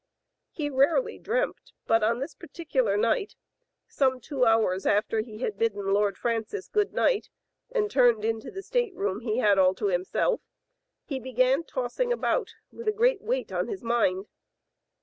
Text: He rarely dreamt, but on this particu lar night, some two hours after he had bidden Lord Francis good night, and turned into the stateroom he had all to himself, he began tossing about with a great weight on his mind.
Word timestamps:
He 0.49 0.71
rarely 0.71 1.19
dreamt, 1.19 1.73
but 1.85 2.01
on 2.01 2.17
this 2.17 2.33
particu 2.33 2.83
lar 2.83 2.97
night, 2.97 3.35
some 3.87 4.19
two 4.19 4.45
hours 4.45 4.87
after 4.87 5.21
he 5.21 5.37
had 5.43 5.59
bidden 5.59 5.93
Lord 5.93 6.17
Francis 6.17 6.67
good 6.67 6.91
night, 6.91 7.29
and 7.71 7.91
turned 7.91 8.25
into 8.25 8.49
the 8.49 8.63
stateroom 8.63 9.19
he 9.19 9.37
had 9.37 9.59
all 9.59 9.75
to 9.75 9.89
himself, 9.89 10.41
he 11.03 11.19
began 11.19 11.63
tossing 11.63 12.11
about 12.11 12.55
with 12.71 12.87
a 12.87 12.91
great 12.91 13.21
weight 13.21 13.51
on 13.51 13.67
his 13.67 13.83
mind. 13.83 14.27